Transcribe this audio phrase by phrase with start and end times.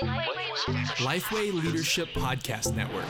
[0.00, 3.04] Lifeway Leadership Podcast Network.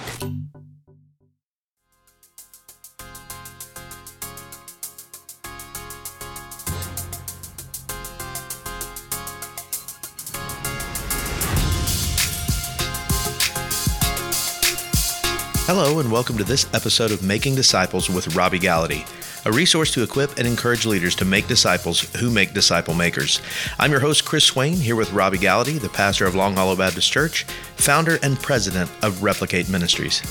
[15.67, 19.07] Hello, and welcome to this episode of Making Disciples with Robby Gallaty,
[19.45, 23.41] a resource to equip and encourage leaders to make disciples who make disciple makers.
[23.79, 27.11] I'm your host, Chris Swain, here with Robby Gallaty, the pastor of Long Hollow Baptist
[27.11, 27.45] Church,
[27.77, 30.23] founder and president of Replicate Ministries.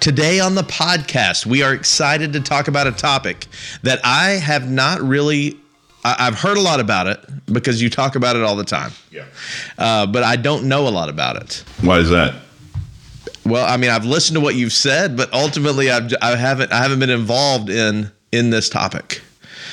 [0.00, 3.46] Today on the podcast, we are excited to talk about a topic
[3.82, 5.58] that I have not really
[6.02, 8.92] I've heard a lot about it because you talk about it all the time.
[9.10, 9.26] Yeah.
[9.76, 11.62] Uh, but I don't know a lot about it.
[11.82, 12.34] Why is that?
[13.44, 16.78] Well, I mean, I've listened to what you've said, but ultimately, I've, I haven't I
[16.82, 19.22] haven't been involved in in this topic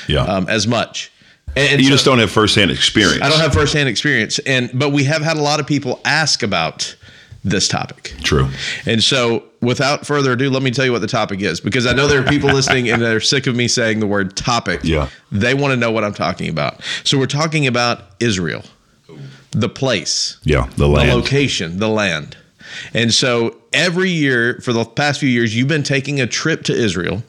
[0.08, 0.22] Yeah.
[0.24, 1.12] um, as much.
[1.56, 3.22] And, and you so just don't have firsthand experience.
[3.24, 6.44] I don't have firsthand experience, and but we have had a lot of people ask
[6.44, 6.96] about
[7.44, 8.14] this topic.
[8.24, 8.50] True.
[8.86, 11.94] And so, without further ado, let me tell you what the topic is because I
[11.94, 14.81] know there are people listening and they're sick of me saying the word topic.
[14.84, 15.09] Yeah.
[15.31, 16.81] They want to know what I'm talking about.
[17.04, 18.64] So, we're talking about Israel,
[19.52, 20.70] the place, Yeah.
[20.78, 22.38] The land, the location, the land.
[22.94, 26.74] And so every year for the past few years, you've been taking a trip to
[26.74, 27.24] Israel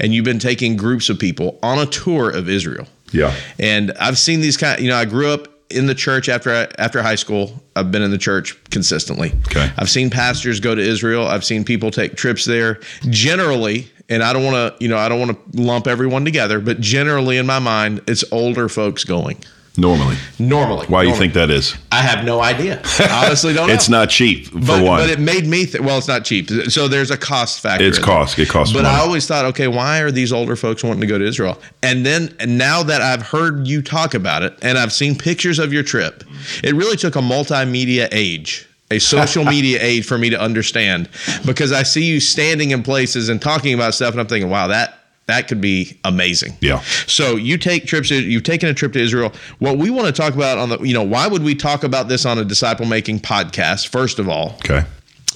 [0.00, 2.86] and you've been taking groups of people on a tour of Israel.
[3.12, 3.34] Yeah.
[3.58, 7.02] And I've seen these kind you know, I grew up in the church after after
[7.02, 7.62] high school.
[7.74, 9.32] I've been in the church consistently.
[9.48, 9.70] Okay.
[9.76, 11.26] I've seen pastors go to Israel.
[11.26, 12.80] I've seen people take trips there.
[13.10, 16.60] Generally, and I don't want to, you know, I don't want to lump everyone together,
[16.60, 19.42] but generally in my mind, it's older folks going.
[19.78, 20.16] Normally.
[20.38, 20.86] Normally.
[20.86, 21.76] Why do you think that is?
[21.92, 22.80] I have no idea.
[22.98, 23.74] I honestly don't know.
[23.74, 25.00] It's not cheap for but, one.
[25.00, 27.98] but it made me th- well it's not cheap so there's a cost factor it's
[27.98, 28.38] cost.
[28.38, 28.94] It costs but money.
[28.94, 32.04] i always thought okay why are these older folks wanting to go to israel and
[32.04, 35.72] then and now that i've heard you talk about it and i've seen pictures of
[35.72, 36.24] your trip
[36.64, 41.08] it really took a multimedia age a social media age for me to understand
[41.44, 44.66] because i see you standing in places and talking about stuff and i'm thinking wow
[44.66, 46.56] that that could be amazing.
[46.60, 46.80] Yeah.
[47.06, 48.10] So you take trips.
[48.10, 49.32] You've taken a trip to Israel.
[49.58, 52.08] What we want to talk about on the, you know, why would we talk about
[52.08, 53.88] this on a disciple making podcast?
[53.88, 54.84] First of all, okay.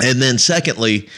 [0.02, 1.08] and then secondly,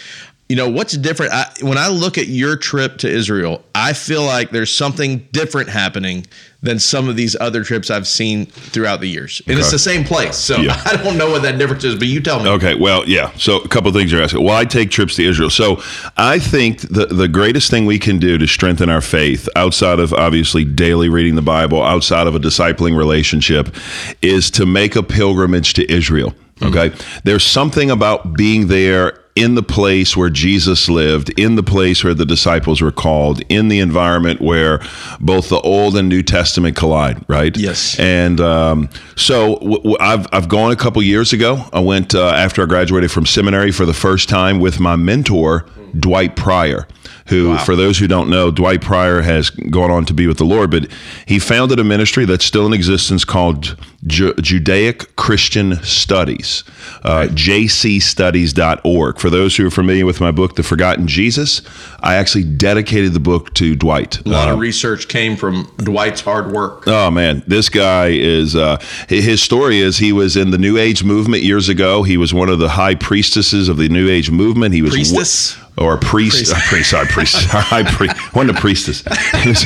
[0.53, 1.33] you know, what's different?
[1.33, 5.71] I, when I look at your trip to Israel, I feel like there's something different
[5.71, 6.27] happening
[6.61, 9.41] than some of these other trips I've seen throughout the years.
[9.47, 10.37] And it's the same place.
[10.37, 10.79] So Yeah.
[10.85, 12.51] I don't know what that difference is, but you tell me.
[12.51, 13.33] Okay, well, yeah.
[13.39, 14.45] So a couple of things you're asking.
[14.45, 15.49] Well, I take trips to Israel.
[15.49, 15.83] So
[16.19, 20.12] I think the the greatest thing we can do to strengthen our faith, outside of
[20.12, 23.75] obviously daily reading the Bible, outside of a discipling relationship,
[24.21, 26.35] is to make a pilgrimage to Israel.
[26.57, 26.77] Mm-hmm.
[26.77, 32.04] Okay, there's something about being there in the place where Jesus lived, in the place
[32.04, 34.81] where the disciples were called, in the environment where
[35.20, 37.25] both the Old and New Testament collide.
[37.28, 37.56] Right.
[37.56, 37.98] Yes.
[37.98, 41.65] And um, so w- w- I've, I've gone a couple years ago.
[41.72, 45.66] I went uh, after I graduated from seminary for the first time with my mentor,
[45.99, 46.87] Dwight Pryor,
[47.27, 50.44] who, for those who don't know, Dwight Pryor has gone on to be with the
[50.44, 50.88] Lord, but
[51.27, 56.65] he founded a ministry that's still in existence called Ju- Judaic Christian Studies,
[57.05, 59.19] uh, jcstudies.org.
[59.19, 61.62] For those who are familiar with my book, The Forgotten Jesus,
[62.00, 64.25] I actually dedicated the book to Dwight.
[64.27, 66.84] A lot Uh, of research came from Dwight's hard work.
[66.87, 68.56] Oh man, this guy is.
[68.56, 68.78] Uh,
[69.09, 72.03] his story is he was in the New Age movement years ago.
[72.03, 74.75] He was one of the high priestesses of the New Age movement.
[74.75, 75.56] He was Priestess?
[75.78, 79.03] Or a priest, a priest, sorry, priest, high priest, one a priestess.
[79.43, 79.65] He was-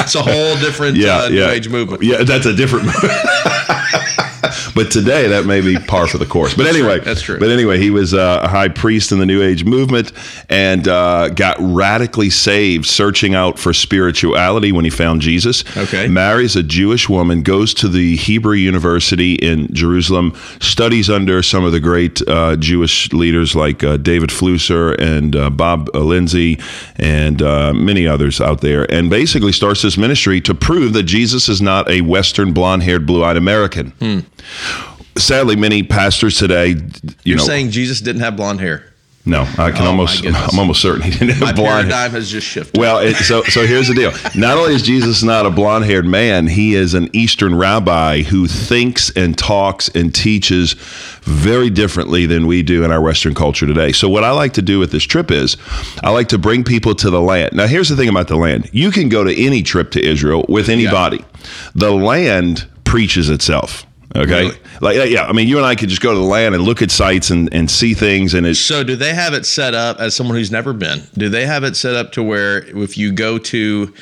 [0.00, 2.02] It's a whole different yeah, uh, yeah, New Age movement.
[2.02, 2.86] Yeah, that's a different.
[4.76, 6.52] but today that may be par for the course.
[6.54, 7.04] But anyway, true.
[7.04, 7.38] That's true.
[7.38, 10.12] But anyway, he was uh, a high priest in the New Age movement
[10.50, 15.64] and uh, got radically saved, searching out for spirituality when he found Jesus.
[15.76, 16.08] Okay.
[16.08, 21.72] marries a Jewish woman, goes to the Hebrew University in Jerusalem, studies under some of
[21.72, 26.60] the great uh, Jewish leaders like uh, David Flusser and uh, Bob Lindsey
[26.96, 31.48] and uh, many others out there, and basically starts this ministry to prove that Jesus
[31.48, 33.94] is not a Western blonde haired, blue eyed American.
[35.18, 36.80] Sadly, many pastors today, you
[37.24, 38.92] You're know, saying Jesus didn't have blonde hair.
[39.24, 40.24] no, I can Oh, almost.
[40.24, 41.96] I'm almost certain he didn't have My blonde hair.
[41.96, 42.78] paradigm has just shifted.
[42.78, 44.12] Well, it, so so here's the deal.
[44.36, 49.10] Not only is Jesus not a blonde-haired man, he is an Eastern rabbi who thinks
[49.16, 50.74] and talks and teaches
[51.22, 53.90] very differently than we do in our Western culture today.
[53.92, 55.56] So what I like to do with this trip is
[56.04, 57.54] I like to bring people to the land.
[57.54, 58.68] Now, here's the thing about the land.
[58.72, 61.24] You can go to any trip to Israel with anybody.
[61.74, 63.84] The land preaches itself.
[64.16, 64.44] Okay.
[64.44, 64.58] Really?
[64.80, 66.82] Like yeah, I mean you and I could just go to the land and look
[66.82, 69.98] at sites and, and see things and it's So, do they have it set up
[70.00, 71.02] as someone who's never been?
[71.14, 73.92] Do they have it set up to where if you go to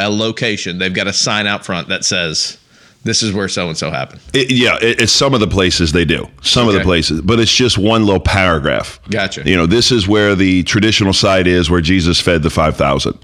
[0.00, 2.58] a location, they've got a sign out front that says
[3.04, 4.20] this is where so and so happened.
[4.32, 7.38] It, yeah, it, it's some of the places they do, some of the places, but
[7.38, 8.98] it's just one little paragraph.
[9.10, 9.42] Gotcha.
[9.44, 13.18] You know, this is where the traditional site is, where Jesus fed the five thousand.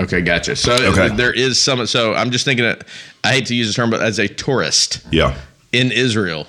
[0.00, 0.54] Okay, gotcha.
[0.56, 1.14] So Okay.
[1.16, 1.84] there is some.
[1.86, 2.74] So I'm just thinking.
[3.24, 5.36] I hate to use the term, but as a tourist Yeah.
[5.74, 6.46] In Israel,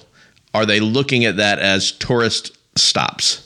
[0.53, 3.41] are they looking at that as tourist stops?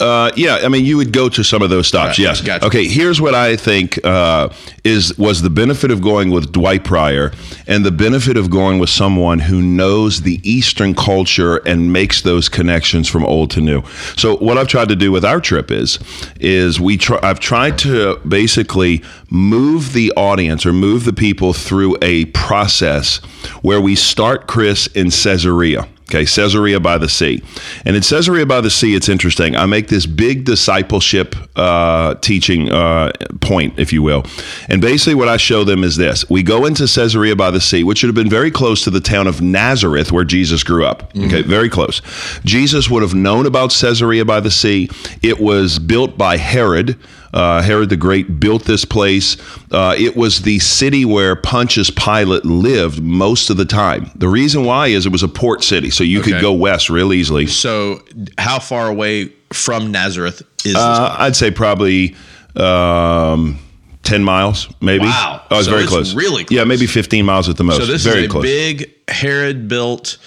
[0.00, 2.18] Uh, yeah, I mean, you would go to some of those stops.
[2.18, 2.40] Right, Yes.
[2.40, 2.64] gotcha.
[2.66, 2.86] Okay.
[2.88, 4.48] Here's what I think uh,
[4.82, 7.32] is was the benefit of going with Dwight Pryor,
[7.66, 12.48] and the benefit of going with someone who knows the Eastern culture and makes those
[12.48, 13.82] connections from old to new.
[14.16, 15.98] So what I've tried to do with our trip is
[16.40, 17.18] is we try.
[17.22, 23.18] I've tried to basically move the audience or move the people through a process
[23.62, 25.86] where we start Chris in Caesarea.
[26.10, 27.40] Okay, Caesarea by the Sea.
[27.84, 29.54] And in Caesarea by the Sea, it's interesting.
[29.54, 34.24] I make this big discipleship uh, teaching uh, point, if you will.
[34.68, 37.84] And basically, what I show them is this we go into Caesarea by the Sea,
[37.84, 41.12] which would have been very close to the town of Nazareth where Jesus grew up.
[41.16, 42.02] Okay, very close.
[42.44, 44.90] Jesus would have known about Caesarea by the Sea.
[45.22, 46.98] It was built by Herod.
[47.32, 49.36] Uh, Herod the Great built this place.
[49.70, 54.10] Uh, it was the city where Pontius Pilate lived most of the time.
[54.16, 57.12] The reason why is it was a port city, so you could go west real
[57.12, 57.46] easily.
[57.46, 58.02] So
[58.38, 60.76] how far away from Nazareth is this?
[60.76, 62.16] Uh, I'd say probably
[62.56, 63.58] um,
[64.02, 65.04] 10 miles, maybe.
[65.04, 65.42] Wow.
[65.50, 66.14] Oh, it's So very it's close.
[66.14, 67.78] really Yeah, maybe 15 miles at the most.
[67.78, 68.42] So this very is a close.
[68.42, 70.18] big Herod built,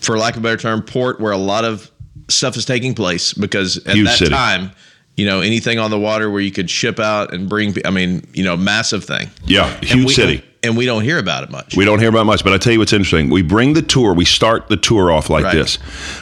[0.00, 1.90] for lack of a better term, port where a lot of
[2.28, 4.30] stuff is taking place because at Huge that city.
[4.30, 4.72] time,
[5.16, 8.26] you know, anything on the water where you could ship out and bring, I mean,
[8.32, 9.30] you know, massive thing.
[9.46, 10.44] yeah, huge we- city.
[10.64, 11.74] And we don't hear about it much.
[11.76, 13.30] We don't hear about much, but I tell you what's interesting.
[13.30, 14.14] We bring the tour.
[14.14, 15.54] We start the tour off like Right.
[15.56, 15.76] this.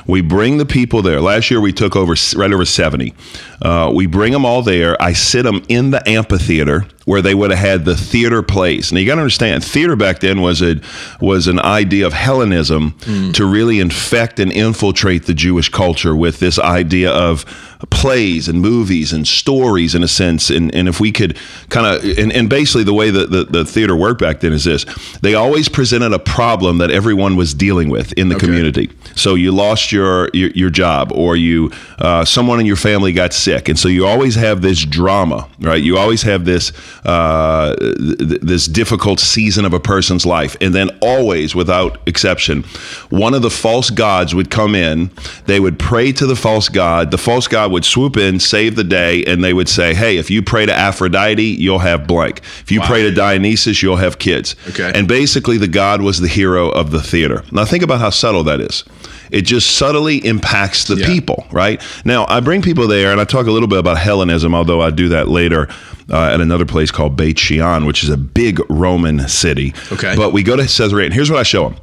[0.06, 1.20] We bring the people there.
[1.20, 3.12] Last year we took over right over seventy.
[3.60, 4.96] Uh, we bring them all there.
[5.02, 8.92] I sit them in the amphitheater where they would have had the theater plays.
[8.92, 10.80] Now you got to understand, theater back then was a
[11.20, 12.94] was an idea of Hellenism
[13.32, 17.44] to really infect and infiltrate the Jewish culture with this idea of
[17.88, 20.50] plays and movies and stories in a sense.
[20.50, 21.38] And, and if we could
[21.70, 24.64] kind of, and, and basically the way that the, the theater worked back then is
[24.64, 24.84] this
[25.22, 28.90] they always presented a problem that everyone was dealing with in the community.
[29.16, 33.32] So you lost your, your, your job or you, uh, someone in your family got
[33.32, 33.68] sick.
[33.68, 35.82] And so you always have this drama, right?
[35.82, 36.72] You always have this,
[37.04, 40.56] uh, th- this difficult season of a person's life.
[40.60, 42.62] And then always, without exception,
[43.10, 45.10] one of the false gods would come in.
[45.46, 47.10] They would pray to the false god.
[47.10, 50.30] The false god would swoop in, save the day, and they would say, Hey, if
[50.30, 52.40] you pray to Aphrodite, you'll have blank.
[52.62, 52.86] If you Wow.
[52.86, 54.56] pray to Dionysus, you'll have kids.
[54.70, 54.92] Okay.
[54.94, 57.42] And basically, the god was the hero of the theater.
[57.52, 58.84] Now, think about how subtle that is.
[59.30, 61.06] It just subtly impacts the Yeah.
[61.06, 61.80] people, right?
[62.04, 64.90] Now, I bring people there and I talk a little bit about Hellenism, although I
[64.90, 65.68] do that later
[66.10, 69.72] uh, at another place called Beit Shean, which is a big Roman city.
[69.92, 70.14] Okay.
[70.16, 71.76] But we go to Caesarea, and here's what I show them.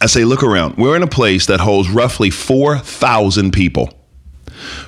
[0.00, 0.76] I say, look around.
[0.76, 3.92] We're in a place that holds roughly 4,000 people.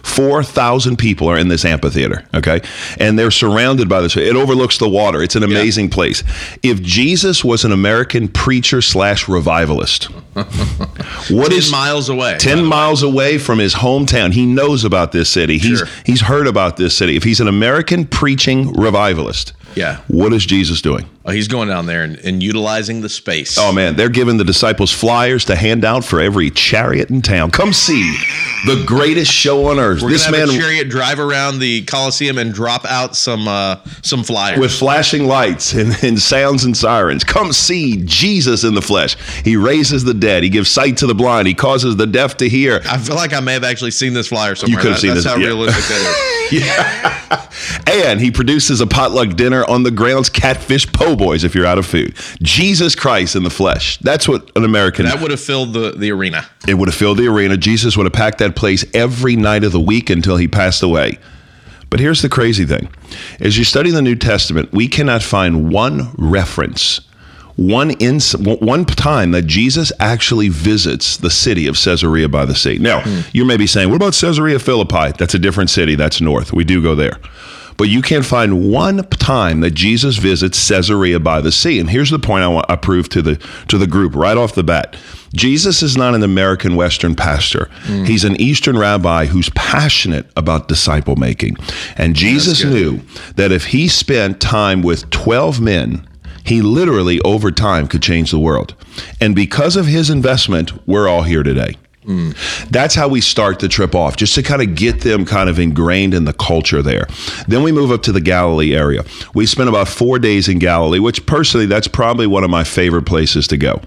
[0.03, 2.61] 4,000 people are in this amphitheater, okay?
[2.99, 4.17] And they're surrounded by this.
[4.17, 5.23] It overlooks the water.
[5.23, 6.23] It's an amazing place.
[6.63, 10.05] If Jesus was an American preacher slash revivalist,
[10.35, 12.37] what 10 is miles away.
[12.39, 14.33] 10 miles away from his hometown.
[14.33, 15.59] He knows about this city.
[15.59, 15.89] He's Sure.
[16.05, 17.17] he's heard about this city.
[17.17, 20.01] If he's an American preaching revivalist, Yeah.
[20.09, 21.09] what is Jesus doing?
[21.25, 23.59] Oh, he's going down there and, and utilizing the space.
[23.59, 27.51] Oh man, they're giving the disciples flyers to hand out for every chariot in town.
[27.51, 28.17] Come see
[28.67, 30.01] the greatest show on earth.
[30.03, 34.25] We're this man a chariot drive around the Coliseum and drop out some uh, some
[34.25, 34.59] flyers.
[34.59, 37.25] with flashing lights and, and sounds and sirens.
[37.25, 39.17] Come see Jesus in the flesh.
[39.45, 40.43] He raises the dead.
[40.45, 41.47] He gives sight to the blind.
[41.47, 42.81] He causes the deaf to hear.
[42.89, 44.79] I feel like I may have actually seen this flyer somewhere.
[44.79, 45.47] You could have That- seen That's this, how yeah.
[45.49, 47.13] realistic that is.
[47.87, 51.79] And he produces a potluck dinner on the grounds catfish po' boys if you're out
[51.79, 52.15] of food.
[52.43, 53.99] Jesus Christ in the flesh.
[53.99, 56.47] That's what an American That would have filled the, the arena.
[56.67, 57.57] It would have filled the arena.
[57.57, 61.19] Jesus would have packed that place every night of the week until he passed away.
[61.91, 62.89] But here's the crazy thing.
[63.41, 67.01] As you study the New Testament, we cannot find one reference,
[67.59, 72.79] one ins- one time that Jesus actually visits the city of Caesarea by the sea.
[72.79, 73.23] Now, hmm.
[73.33, 75.11] you may be saying, what about Caesarea Philippi?
[75.19, 75.97] That's a different city.
[75.97, 76.53] That's north.
[76.53, 77.19] We do go there.
[77.77, 81.81] But you can't find one time that Jesus visits Caesarea by the sea.
[81.81, 83.37] And here's the point I want I prove to the
[83.69, 84.97] to the group right off the bat.
[85.35, 87.69] Jesus is not an American Western pastor.
[87.83, 88.05] Hmm.
[88.05, 91.57] He's an Eastern rabbi who's passionate about disciple making.
[91.97, 93.01] And Jesus knew
[93.35, 96.09] that if he spent time with 12 men,
[96.49, 98.75] he literally over time could change the world.
[99.21, 101.77] And because of his investment, we're all here today.
[102.05, 102.35] Mm.
[102.71, 105.59] That's how we start the trip off, just to kind of get them kind of
[105.59, 107.07] ingrained in the culture there.
[107.47, 109.05] Then we move up to the Galilee area.
[109.35, 113.05] We spent about four days in Galilee, which personally, that's probably one of my favorite
[113.05, 113.83] places to go.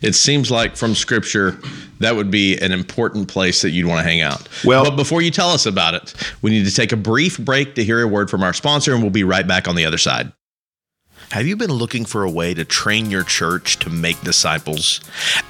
[0.00, 1.58] It seems like from scripture
[1.98, 4.48] that would be an important place that you'd want to hang out.
[4.64, 7.74] Well- but before you tell us about it, we need to take a brief break
[7.74, 9.98] to hear a word from our sponsor, and we'll be right back on the other
[9.98, 10.32] side.
[11.30, 15.00] Have you been looking for a way to train your church to make disciples?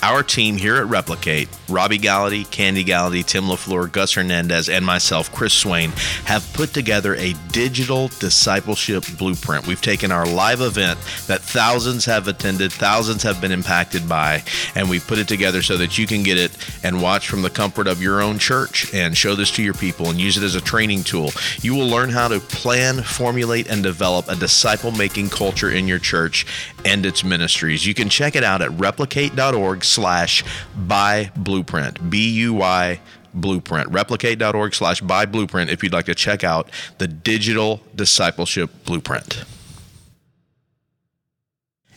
[0.03, 5.33] Our team here at Replicate, Robby Gallaty, Candy Gallaty, Tim LaFleur, Gus Hernandez, and myself,
[5.33, 5.89] Chris Swain,
[6.27, 9.67] have put together a digital discipleship blueprint.
[9.67, 14.43] We've taken our live event that thousands have attended, thousands have been impacted by,
[14.75, 17.49] and we've put it together so that you can get it and watch from the
[17.49, 20.57] comfort of your own church and show this to your people and use it as
[20.57, 21.31] a training tool.
[21.63, 25.99] You will learn how to plan, formulate, and develop a disciple making culture in your
[25.99, 26.47] church
[26.85, 27.87] and its ministries.
[27.87, 30.45] You can check it out at replicate.org slash
[30.77, 32.11] buy blueprint.
[32.11, 33.01] B U Y
[33.33, 33.89] blueprint.
[33.91, 39.45] Replicate.org slash buy blueprint if you'd like to check out the digital discipleship blueprint.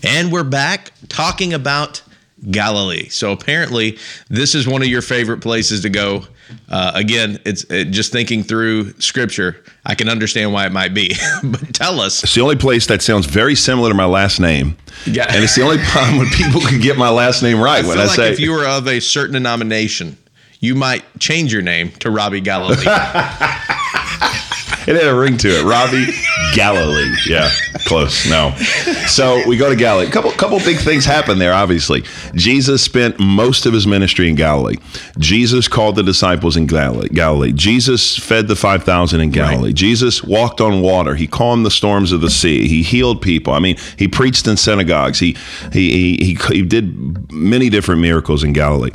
[0.03, 2.01] And we're back talking about
[2.52, 3.10] Galilee.
[3.10, 3.98] So apparently,
[4.30, 6.26] this is one of your favorite places to go.
[6.70, 9.64] Uh, again, it's it, just thinking through scripture.
[9.86, 12.24] I can understand why it might be, but tell us.
[12.24, 14.78] It's the only place that sounds very similar to my last name.
[15.06, 15.26] Yeah.
[15.30, 17.84] And it's the only time when people can get my last name right.
[17.84, 20.18] I when feel I like say if you were of a certain denomination,
[20.60, 22.76] you might change your name to Robby Galilee.
[24.88, 25.63] It had a ring to it.
[25.63, 26.08] Robby
[26.53, 27.15] Galilee.
[27.25, 27.50] Yeah,
[27.86, 28.30] close.
[28.30, 28.53] No.
[29.08, 30.10] So we go to Galilee.
[30.10, 32.03] Couple couple big things happen there, obviously.
[32.36, 34.75] Jesus spent most of his ministry in Galilee.
[35.18, 37.08] Jesus called the disciples in Galilee.
[37.08, 37.53] Galilee.
[37.53, 39.70] Jesus fed the 5,000 in Galilee.
[39.70, 39.75] Right.
[39.75, 41.15] Jesus walked on water.
[41.15, 42.68] He calmed the storms of the sea.
[42.68, 43.53] He healed people.
[43.53, 45.20] I mean, he preached in synagogues.
[45.20, 45.38] He
[45.72, 48.92] he he, he, he did many different miracles in Galilee.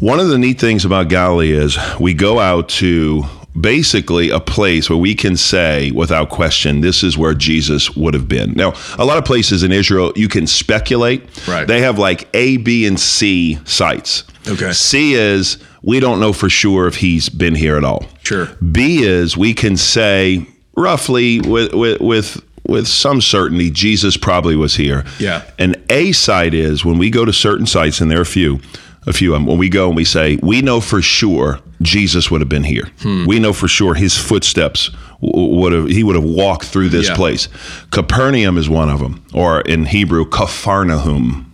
[0.00, 3.24] One of the neat things about Galilee is we go out to
[3.58, 8.28] basically a place where we can say without question this is where Jesus would have
[8.28, 8.52] been.
[8.52, 11.22] Now, a lot of places in Israel you can speculate.
[11.46, 11.66] Right.
[11.66, 14.24] They have like A, B, and C sites.
[14.48, 14.72] Okay.
[14.72, 18.04] C is we don't know for sure if he's been here at all.
[18.22, 18.46] Sure.
[18.72, 20.46] B is we can say
[20.76, 25.04] roughly with with with with some certainty Jesus probably was here.
[25.18, 25.44] Yeah.
[25.58, 28.60] An A site is when we go to certain sites, and there are a few,
[29.06, 29.46] a few of them.
[29.46, 32.90] When we go and we say we know for sure Jesus would have been here.
[33.02, 33.26] Hmm.
[33.26, 37.16] We know for sure his footsteps would have he would have walked through this Yeah.
[37.16, 37.48] place.
[37.90, 41.50] Capernaum is one of them, or in Hebrew, Capharnaum.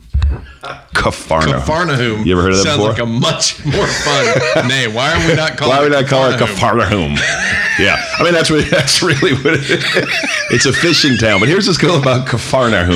[0.94, 1.60] Capharnaum.
[1.62, 2.26] Cafarnaum.
[2.26, 2.90] You ever heard of that Sounds before?
[2.90, 4.92] like a much more fun name.
[4.92, 5.74] Why are we not calling?
[5.76, 7.18] Why would it I call it Cafarnaum?
[7.78, 9.82] Yeah, I mean that's really that's really what it is.
[10.50, 11.40] It's a fishing town.
[11.40, 12.90] But here's what's cool about Capharnaum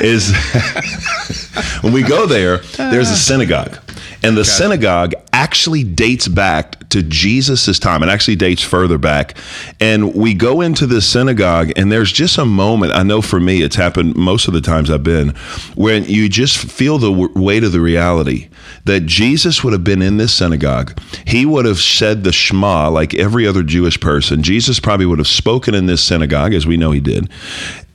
[0.00, 0.32] is
[1.82, 3.78] when we go there, there's a synagogue.
[4.22, 8.02] And the synagogue actually dates back to Jesus' time.
[8.02, 9.36] It actually dates further back.
[9.78, 12.92] And we go into this synagogue, and there's just a moment.
[12.92, 15.30] I know for me, it's happened most of the times I've been,
[15.76, 18.48] when you just feel the w- weight of the reality
[18.84, 20.98] that Jesus would have been in this synagogue.
[21.26, 24.42] He would have said the Shema like every other Jewish person.
[24.42, 27.28] Jesus probably would have spoken in this synagogue, as we know he did.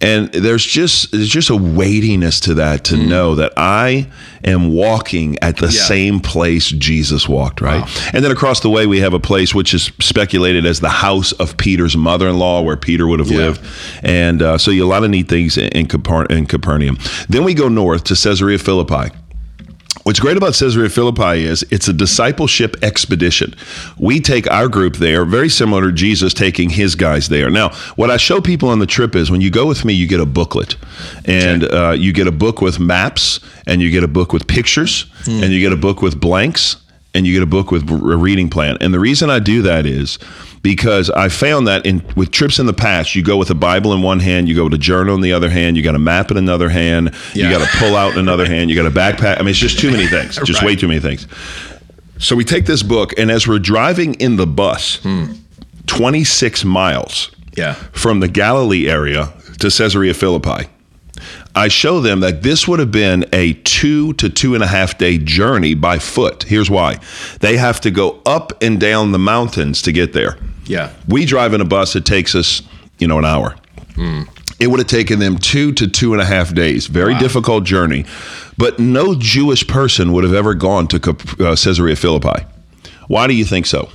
[0.03, 4.07] And there's just there's just a weightiness to that to know that I
[4.43, 5.81] am walking at the Yeah.
[5.83, 7.83] same place Jesus walked, right?
[8.13, 11.31] And then across the way we have a place which is speculated as the house
[11.31, 13.37] of Peter's mother-in-law, where Peter would have Yeah.
[13.37, 13.61] lived.
[14.03, 16.97] And uh, so you a lot of neat things in, in, Capar- in Capernaum.
[17.29, 19.09] Then we go north to Caesarea Philippi.
[20.03, 23.55] What's great about Caesarea Philippi is it's a discipleship expedition.
[23.97, 27.49] We take our group there, very similar to Jesus taking his guys there.
[27.49, 30.05] Now, what I show people on the trip is when you go with me, you
[30.05, 30.75] get a booklet,
[31.23, 35.05] and uh, you get a book with maps, and you get a book with pictures,
[35.25, 36.75] and you get a book with blanks,
[37.13, 38.77] and you get a book with a reading plan.
[38.81, 40.19] And the reason I do that is
[40.63, 43.93] because I found that in with trips in the past, you go with a Bible
[43.93, 45.99] in one hand, you go with a journal in the other hand, you got a
[45.99, 47.49] map in another hand, Yeah.
[47.51, 49.35] you got to pull out in another hand, you got a backpack.
[49.37, 51.27] I mean, it's just too many things, just way too many things.
[52.17, 55.25] So we take this book, and as we're driving in the bus, hmm.
[55.87, 57.73] 26 miles Yeah.
[57.91, 60.67] from the Galilee area to Caesarea Philippi.
[61.55, 64.97] I show them that this would have been a two to two and a half
[64.97, 66.43] day journey by foot.
[66.43, 66.97] Here's why
[67.41, 70.37] they have to go up and down the mountains to get there.
[70.65, 70.93] Yeah.
[71.07, 72.61] We drive in a bus, it takes us,
[72.99, 73.55] you know, an hour.
[74.59, 76.87] It would have taken them two to two and a half days.
[76.87, 78.05] Very difficult journey.
[78.57, 80.97] But no Jewish person would have ever gone to
[81.39, 82.45] uh, Caesarea Philippi.
[83.07, 83.89] Why do you think so?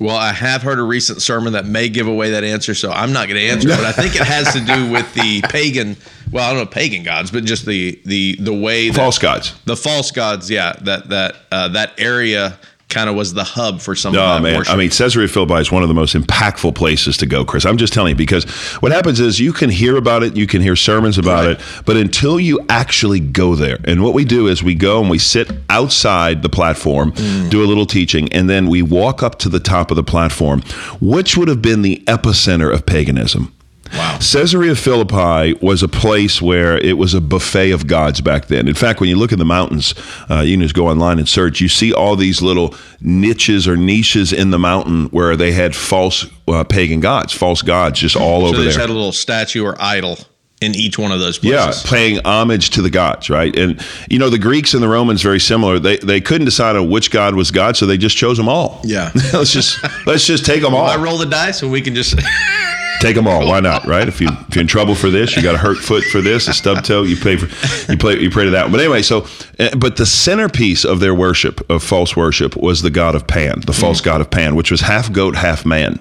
[0.00, 3.12] Well, I have heard a recent sermon that may give away that answer, so I'm
[3.12, 3.68] not going to answer.
[3.68, 5.96] But I think it has to do with the pagan.
[6.32, 9.54] Well, I don't know pagan gods, but just the the the way that, False gods.
[9.64, 10.50] the false gods.
[10.50, 12.58] Yeah, that that uh, that area
[12.92, 14.72] kind of was the hub for some Oh man, worship.
[14.72, 17.64] I mean, Caesarea Philippi is one of the most impactful places to go, Chris.
[17.66, 18.44] I'm just telling you because
[18.80, 21.58] what happens is you can hear about it, you can hear sermons about Right.
[21.58, 25.10] it, but until you actually go there, and what we do is we go and
[25.10, 27.50] we sit outside the platform, Mm.
[27.50, 30.62] do a little teaching, and then we walk up to the top of the platform,
[31.00, 33.52] which would have been the epicenter of paganism.
[33.92, 34.18] Wow.
[34.20, 38.68] Caesarea Philippi was a place where it was a buffet of gods back then.
[38.68, 39.94] In fact, when you look at the mountains,
[40.30, 41.60] uh, you can just go online and search.
[41.60, 46.26] You see all these little niches or niches in the mountain where they had false
[46.48, 48.86] uh, pagan gods, false gods, just all so over they just there.
[48.86, 50.16] had a little statue or idol
[50.62, 51.84] in each one of those places.
[51.84, 53.54] Yeah, paying homage to the gods, right?
[53.58, 55.78] And you know the Greeks and the Romans very similar.
[55.78, 58.80] They they couldn't decide on which god was God, so they just chose them all.
[58.84, 59.10] Yeah.
[59.32, 60.86] let's just let's just take them all.
[60.86, 62.14] I roll the dice and we can just
[63.02, 63.48] Take them all.
[63.48, 63.84] Why not?
[63.84, 64.06] Right?
[64.06, 66.46] If you if you're in trouble for this, you got a hurt foot for this,
[66.46, 67.02] a stub toe.
[67.02, 67.46] You pay for
[67.90, 68.66] you play you pray to that.
[68.66, 68.70] one.
[68.70, 69.26] But anyway, so
[69.58, 73.60] uh, but the centerpiece of their worship of false worship was the god of Pan,
[73.66, 75.98] the false god of Pan, which was half goat, half man,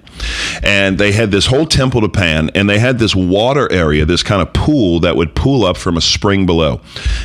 [0.62, 4.22] and they had this whole temple to Pan, and they had this water area, this
[4.22, 6.82] kind of pool that would pool up from a spring below,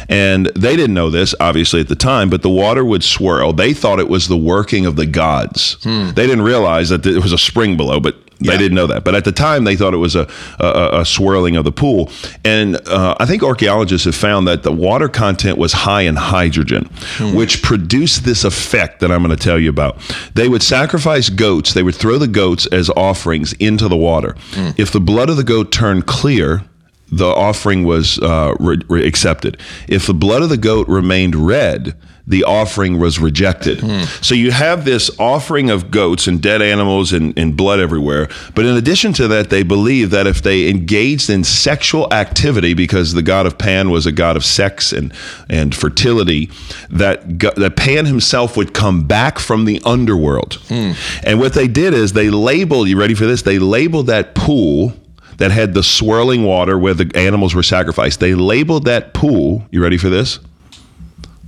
[0.08, 3.52] and they didn't know this obviously at the time, but the water would swirl.
[3.52, 5.76] They thought it was the working of the gods.
[5.84, 8.58] They didn't realize that it was a spring below, but they Yeah.
[8.58, 9.02] didn't know that.
[9.04, 10.28] But at the time, they thought it was a,
[10.60, 12.10] a, a swirling of the pool.
[12.44, 16.90] And uh, I think archaeologists have found that the water content was high in hydrogen,
[17.34, 19.98] which produced this effect that I'm going to tell you about.
[20.34, 24.36] They would sacrifice goats, they would throw the goats as offerings into the water.
[24.76, 26.62] If the blood of the goat turned clear,
[27.10, 29.56] the offering was uh, re- re- accepted.
[29.88, 31.94] If the blood of the goat remained red,
[32.26, 33.80] the offering was rejected.
[33.80, 34.02] Hmm.
[34.20, 38.28] So you have this offering of goats and dead animals and, and blood everywhere.
[38.54, 43.12] But in addition to that, they believe that if they engaged in sexual activity, because
[43.12, 45.12] the god of Pan was a god of sex and,
[45.48, 46.50] and fertility,
[46.90, 50.54] that, that Pan himself would come back from the underworld.
[50.68, 50.92] Hmm.
[51.22, 53.42] And what they did is they labeled, you ready for this?
[53.42, 54.94] They labeled that pool
[55.36, 58.18] that had the swirling water where the animals were sacrificed.
[58.18, 60.40] They labeled that pool, you ready for this?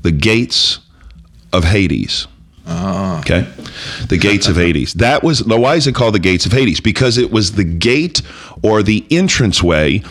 [0.02, 0.78] The gates
[1.52, 2.26] of Hades.
[2.66, 3.20] Ah.
[3.20, 3.46] Okay.
[4.08, 4.92] The gates of Hades.
[4.94, 6.80] That was now why is it called the gates of Hades?
[6.80, 8.20] Because it was the gate
[8.62, 10.02] or the entranceway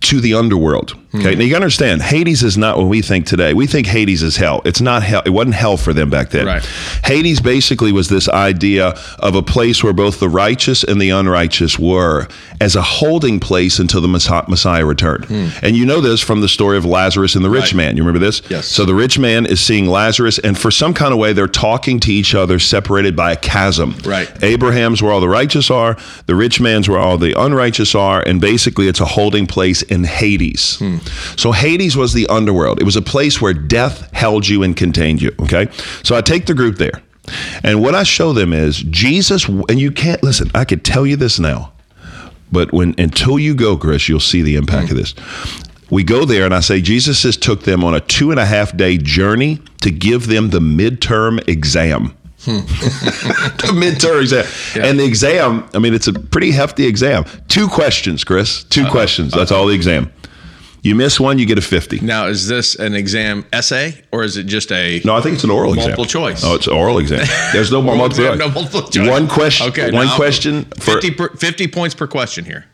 [0.00, 0.92] to the underworld.
[1.14, 1.32] Okay.
[1.32, 1.38] Hmm.
[1.38, 3.54] Now you gotta understand, Hades is not what we think today.
[3.54, 4.60] We think Hades is hell.
[4.66, 5.22] It's not hell.
[5.24, 6.46] It wasn't hell for them back then.
[6.46, 6.62] Right.
[7.04, 11.78] Hades basically was this idea of a place where both the righteous and the unrighteous
[11.78, 12.28] were
[12.60, 15.24] as a holding place until the Messiah returned.
[15.24, 15.48] Hmm.
[15.62, 17.74] And you know this from the story of Lazarus and the rich Right.
[17.74, 17.96] man.
[17.96, 18.42] You remember this?
[18.50, 18.66] Yes.
[18.66, 21.98] So the rich man is seeing Lazarus, and for some kind of way, they're talking
[22.00, 23.94] to each other, separated by a chasm.
[24.04, 24.30] Right.
[24.42, 28.40] Abraham's where all the righteous are, the rich man's where all the unrighteous are, and
[28.40, 30.82] basically it's a holding place in Hades.
[31.36, 32.80] So Hades was the underworld.
[32.80, 35.32] It was a place where death held you and contained you.
[35.40, 35.68] Okay.
[36.02, 37.02] So I take the group there.
[37.64, 41.16] And what I show them is Jesus, and you can't listen, I could tell you
[41.16, 41.72] this now,
[42.52, 45.14] but when until you go, Chris, you'll see the impact of this.
[45.90, 48.46] We go there, and I say Jesus has took them on a two and a
[48.46, 52.16] half day journey to give them the midterm exam.
[52.46, 52.58] Hmm.
[52.60, 54.46] the midterm exam,
[54.82, 55.68] and the exam.
[55.74, 57.24] I mean, it's a pretty hefty exam.
[57.48, 58.62] Two questions, Chris.
[58.64, 59.32] 2 questions.
[59.32, 60.12] That's all the exam.
[60.82, 61.98] You miss one, you get a fifty.
[61.98, 65.42] now is this an exam essay or is it just a No, I think it's
[65.42, 65.88] an oral exam.
[65.88, 66.44] Multiple choice.
[66.44, 67.26] Oh, it's an oral exam.
[67.52, 68.54] There's no more multiple exam, choice.
[68.54, 69.10] no multiple choice.
[69.10, 69.66] One question.
[69.70, 72.66] Okay, One question for 50, per, 50 points per question here.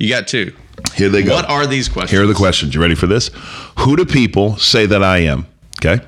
[0.00, 0.52] You got two.
[0.96, 1.08] here.
[1.10, 1.36] They go.
[1.36, 2.10] What are these questions?
[2.10, 2.74] Here are the questions.
[2.74, 3.30] You ready for this?
[3.78, 5.46] Who do people say that I am?
[5.82, 6.04] Okay.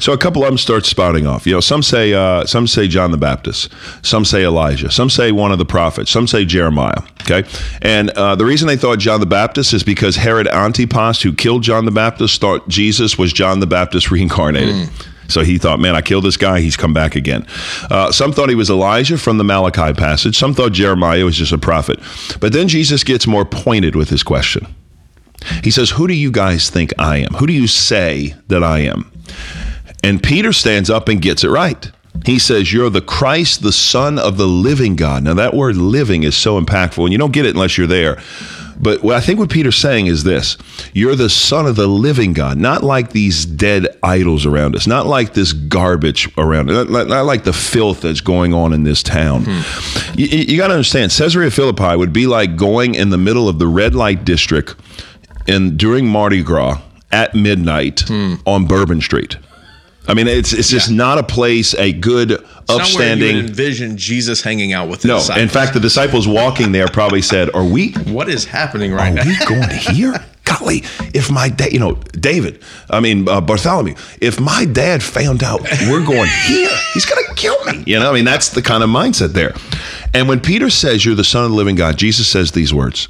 [0.00, 1.46] So a couple of them start spouting off.
[1.46, 3.72] You know, some say uh, some say John the Baptist,
[4.02, 7.00] some say Elijah, some say one of the prophets, some say Jeremiah.
[7.22, 7.48] Okay.
[7.80, 11.62] And uh, the reason they thought John the Baptist is because Herod Antipas, who killed
[11.62, 14.90] John the Baptist, thought Jesus was John the Baptist reincarnated.
[15.28, 16.60] So he thought, man, I killed this guy.
[16.60, 17.46] He's come back again.
[17.90, 20.36] Uh, some thought he was Elijah from the Malachi passage.
[20.36, 21.98] Some thought Jeremiah was just a prophet.
[22.40, 24.66] But then Jesus gets more pointed with his question.
[25.62, 27.34] He says, Who do you guys think I am?
[27.34, 29.10] Who do you say that I am?
[30.02, 31.90] And Peter stands up and gets it right.
[32.24, 35.24] He says, You're the Christ, the Son of the living God.
[35.24, 38.20] Now, that word living is so impactful, and you don't get it unless you're there.
[38.80, 40.56] But what I think what Peter's saying is this
[40.92, 45.06] You're the Son of the living God, not like these dead idols around us, not
[45.06, 49.02] like this garbage around us, not, not like the filth that's going on in this
[49.02, 49.44] town.
[49.46, 50.18] Hmm.
[50.18, 53.58] You, you got to understand, Caesarea Philippi would be like going in the middle of
[53.58, 54.74] the red light district
[55.46, 56.80] and during Mardi Gras
[57.12, 59.36] at midnight on Bourbon Street.
[60.06, 63.36] I mean, it's it's just not a place, a good, It's not you upstanding.
[63.38, 65.42] envision Jesus hanging out with no, disciples.
[65.42, 67.92] in fact, the disciples walking there probably said, "Are we?
[68.08, 69.24] what is happening right Are now?
[69.24, 70.14] we going to here?
[70.44, 70.82] golly,
[71.14, 75.62] if my dad, you know, David, I mean, uh, Bartholomew, if my dad found out
[75.88, 77.82] we're going here, he's going to kill me.
[77.86, 79.54] You know, I mean, that's the kind of mindset there.
[80.12, 83.08] And when Peter says you're the son of the living God, Jesus says these words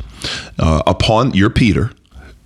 [0.60, 1.90] uh, Upon, you're Peter,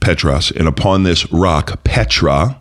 [0.00, 2.60] Petros, and upon this rock, Petra,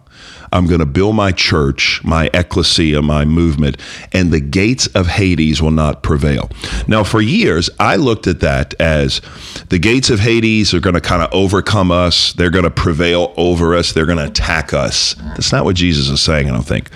[0.51, 3.77] I'm going to build my church, my ecclesia, my movement,
[4.13, 6.49] and the gates of Hades will not prevail.
[6.87, 9.21] Now, for years, I looked at that as
[9.69, 12.33] the gates of Hades are going to kind of overcome us.
[12.33, 13.91] They're going to prevail over us.
[13.91, 15.15] They're going to attack us.
[15.15, 16.89] That's not what Jesus is saying, I don't think.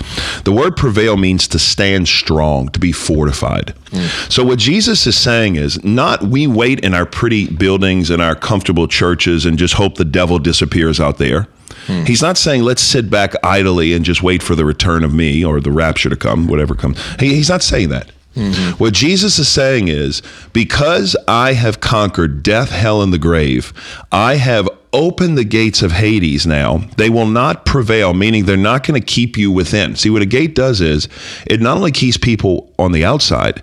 [0.43, 3.73] The word prevail means to stand strong, to be fortified.
[3.91, 4.31] Mm.
[4.31, 8.35] So, what Jesus is saying is not we wait in our pretty buildings and our
[8.35, 11.47] comfortable churches and just hope the devil disappears out there.
[11.87, 12.03] Hmm.
[12.03, 15.43] He's not saying let's sit back idly and just wait for the return of me
[15.43, 16.99] or the rapture to come, whatever comes.
[17.19, 18.11] He, he's not saying that.
[18.35, 18.77] Mm-hmm.
[18.77, 20.21] What Jesus is saying is,
[20.53, 23.73] because I have conquered death, hell, and the grave,
[24.11, 26.79] I have opened the gates of Hades now.
[26.97, 29.95] They will not prevail, meaning they're not going to keep you within.
[29.95, 31.07] See, what a gate does is
[31.47, 33.61] it not only keeps people on the outside,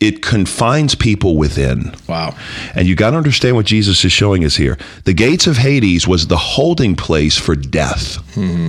[0.00, 1.92] it confines people within.
[2.08, 2.36] Wow.
[2.74, 4.78] And you got to understand what Jesus is showing us here.
[5.04, 8.18] The gates of Hades was the holding place for death.
[8.34, 8.68] Mm-hmm.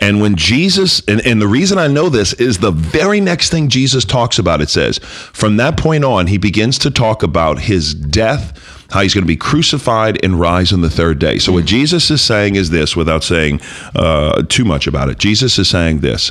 [0.00, 3.68] And when Jesus, and, and the reason I know this is the very next thing
[3.68, 7.94] Jesus talks about, it says, from that point on, he begins to talk about his
[7.94, 11.38] death, how he's going to be crucified and rise on the third day.
[11.38, 11.56] So, mm-hmm.
[11.56, 13.60] what Jesus is saying is this, without saying
[13.94, 16.30] uh, too much about it, Jesus is saying this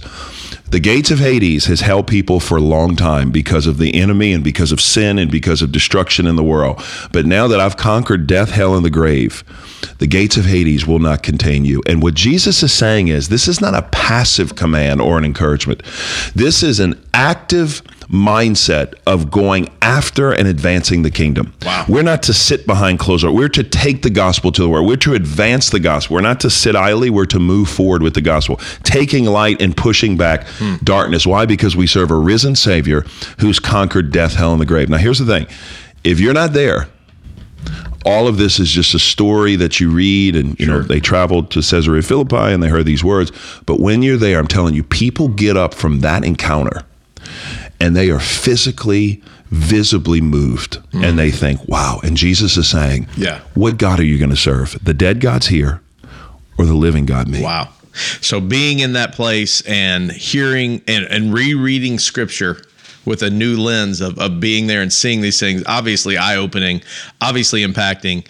[0.74, 4.34] the gates of Hades has held people for a long time because of the enemy
[4.34, 6.84] and because of sin and because of destruction in the world.
[7.12, 9.44] But now that I've conquered death, hell, and the grave,
[10.00, 11.84] the gates of Hades will not contain you.
[11.86, 15.84] And what Jesus is saying is this is not a passive command or an encouragement.
[16.34, 21.54] This is an active mindset of going after and advancing the kingdom.
[21.64, 21.86] Wow.
[21.88, 23.36] We're not to sit behind closed doors.
[23.36, 24.88] We're to take the gospel to the world.
[24.88, 26.16] We're to advance the gospel.
[26.16, 27.10] We're not to sit idly.
[27.10, 30.76] We're to move forward with the gospel, taking light and pushing back hmm.
[30.84, 31.26] darkness.
[31.26, 31.46] Why?
[31.46, 33.02] Because we serve a risen Savior
[33.40, 34.90] who's conquered death, hell, and the grave.
[34.90, 35.48] Now, here's the thing
[36.04, 36.90] if you're not there,
[38.06, 40.82] all of this is just a story that you read and you sure.
[40.82, 43.32] know they traveled to Caesarea Philippi and they heard these words
[43.66, 46.84] but when you're there I'm telling you people get up from that encounter
[47.80, 50.80] and they are physically visibly moved.
[50.92, 51.04] Mm.
[51.10, 52.00] and they think wow.
[52.04, 53.42] And jesus is saying yeah.
[53.54, 54.78] What god are you going to serve?
[54.84, 55.82] The dead god's here
[56.58, 57.42] or the living god me?
[57.42, 57.70] Wow.
[58.22, 62.64] So being in that place and hearing and, and rereading scripture
[63.06, 66.82] with a new lens of, of being there and seeing these things obviously eye-opening
[67.22, 68.26] obviously impacting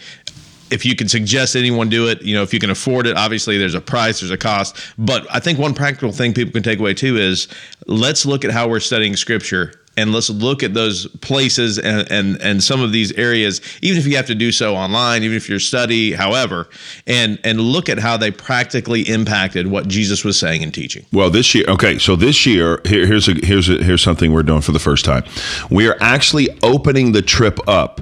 [0.74, 3.60] if you can suggest anyone do it, you know, if you can afford it, obviously
[3.60, 4.76] there's a price, there's a cost.
[4.98, 7.48] But I think one practical thing people can take away too is
[7.86, 12.42] let's look at how we're studying scripture and let's look at those places and, and
[12.42, 15.48] and some of these areas even if you have to do so online even if
[15.48, 16.68] you're study however
[17.06, 21.30] and and look at how they practically impacted what jesus was saying and teaching well
[21.30, 24.62] this year okay so this year here, here's a here's a, here's something we're doing
[24.62, 25.24] for the first time
[25.70, 28.02] we are actually opening the trip up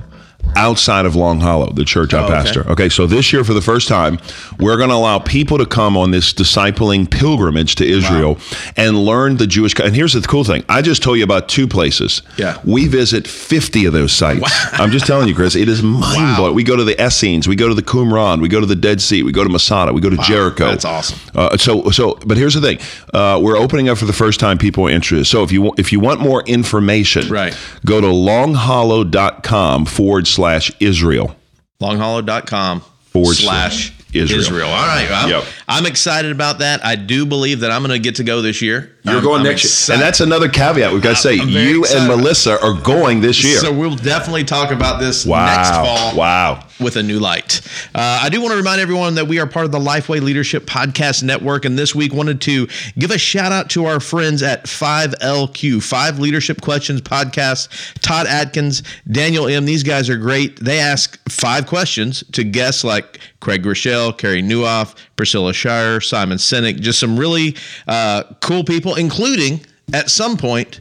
[0.55, 2.61] outside of Long Hollow, the church I oh, pastor.
[2.61, 2.71] Okay.
[2.71, 4.19] okay, so this year, for the first time,
[4.59, 8.71] we're going to allow people to come on this discipling pilgrimage to Israel wow.
[8.77, 9.73] and learn the Jewish.
[9.79, 12.21] And here's the cool thing I just told you about two places.
[12.37, 12.59] Yeah.
[12.63, 14.41] We visit 50 of those sites.
[14.41, 14.69] Wow.
[14.73, 16.51] I'm just telling you, Chris, it is mind blowing.
[16.51, 16.55] Wow.
[16.55, 19.01] We go to the Essenes, we go to the Qumran, we go to the Dead
[19.01, 20.65] Sea, we go to Masada, we go to Jericho.
[20.65, 21.19] That's awesome.
[21.33, 22.79] Uh, so, so, but here's the thing
[23.13, 25.25] uh, we're opening up for the first time people are interested.
[25.25, 27.57] So if you, if you want more information, right.
[27.85, 31.35] go to longhollow.com forward slash slash Israel.
[31.79, 34.39] Longhollow.com forward slash Israel.
[34.39, 34.69] Israel.
[34.69, 35.07] All right.
[35.09, 35.43] Well, yep.
[35.67, 36.83] I'm excited about that.
[36.83, 38.97] I do believe that I'm going to get to go this year.
[39.03, 39.87] You're I'm, going I'm next excited.
[39.87, 39.95] year.
[39.95, 41.35] And that's another caveat we've got to say.
[41.35, 42.01] You excited.
[42.01, 43.59] and Melissa are going this year.
[43.59, 45.45] So we'll definitely talk about this wow.
[45.45, 46.17] next fall.
[46.17, 46.67] Wow.
[46.81, 47.61] With a new light.
[47.93, 50.65] Uh, I do want to remind everyone that we are part of the Lifeway Leadership
[50.65, 51.63] Podcast Network.
[51.63, 52.67] And this week wanted to
[52.97, 57.69] give a shout out to our friends at 5LQ, Five Leadership Questions Podcast.
[58.01, 60.59] Todd Adkins, Daniel Im These guys are great.
[60.59, 66.79] They ask five questions to guests like Craig Groeschel, Carey Nieuwhof, Priscilla Shirer, Simon Sinek,
[66.79, 67.55] just some really
[67.87, 69.63] uh, cool people, including
[69.93, 70.79] at some point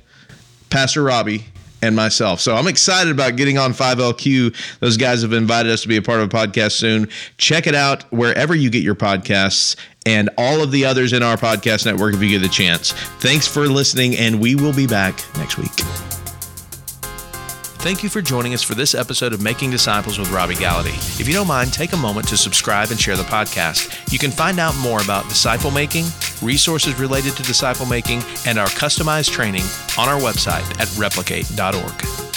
[0.71, 1.45] Pastor Robby
[1.83, 2.41] and myself.
[2.41, 4.79] So I'm excited about getting on 5LQ.
[4.81, 7.09] Those guys have invited us to be a part of a podcast soon.
[7.39, 11.37] Check it out wherever you get your podcasts and all of the others in our
[11.37, 12.93] podcast network if you get the chance.
[13.21, 16.10] Thanks for listening, and we will be back next week.
[17.81, 20.93] Thank you for joining us for this episode of Making Disciples with Robby Gallaty.
[21.19, 24.13] If you don't mind, take a moment to subscribe and share the podcast.
[24.13, 26.05] You can find out more about disciple making,
[26.43, 29.65] resources related to disciple making, and our customized training
[29.97, 32.30] on our website at replicate.org.